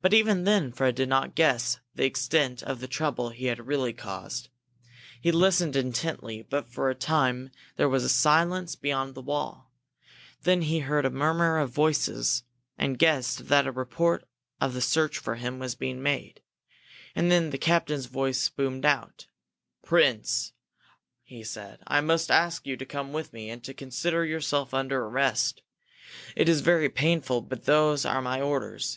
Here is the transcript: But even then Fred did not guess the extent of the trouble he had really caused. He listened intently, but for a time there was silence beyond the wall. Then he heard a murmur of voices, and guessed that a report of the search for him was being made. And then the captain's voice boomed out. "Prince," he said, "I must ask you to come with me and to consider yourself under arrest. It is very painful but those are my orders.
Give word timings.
But 0.00 0.14
even 0.14 0.44
then 0.44 0.72
Fred 0.72 0.94
did 0.94 1.10
not 1.10 1.34
guess 1.34 1.80
the 1.94 2.06
extent 2.06 2.62
of 2.62 2.80
the 2.80 2.88
trouble 2.88 3.28
he 3.28 3.44
had 3.44 3.66
really 3.66 3.92
caused. 3.92 4.48
He 5.20 5.30
listened 5.30 5.76
intently, 5.76 6.40
but 6.48 6.66
for 6.70 6.88
a 6.88 6.94
time 6.94 7.50
there 7.76 7.90
was 7.90 8.10
silence 8.10 8.74
beyond 8.74 9.14
the 9.14 9.20
wall. 9.20 9.70
Then 10.44 10.62
he 10.62 10.78
heard 10.78 11.04
a 11.04 11.10
murmur 11.10 11.58
of 11.58 11.68
voices, 11.68 12.44
and 12.78 12.98
guessed 12.98 13.48
that 13.48 13.66
a 13.66 13.70
report 13.70 14.24
of 14.62 14.72
the 14.72 14.80
search 14.80 15.18
for 15.18 15.34
him 15.34 15.58
was 15.58 15.74
being 15.74 16.02
made. 16.02 16.40
And 17.14 17.30
then 17.30 17.50
the 17.50 17.58
captain's 17.58 18.06
voice 18.06 18.48
boomed 18.48 18.86
out. 18.86 19.26
"Prince," 19.84 20.54
he 21.22 21.44
said, 21.44 21.80
"I 21.86 22.00
must 22.00 22.30
ask 22.30 22.66
you 22.66 22.78
to 22.78 22.86
come 22.86 23.12
with 23.12 23.34
me 23.34 23.50
and 23.50 23.62
to 23.64 23.74
consider 23.74 24.24
yourself 24.24 24.72
under 24.72 25.04
arrest. 25.04 25.60
It 26.34 26.48
is 26.48 26.62
very 26.62 26.88
painful 26.88 27.42
but 27.42 27.66
those 27.66 28.06
are 28.06 28.22
my 28.22 28.40
orders. 28.40 28.96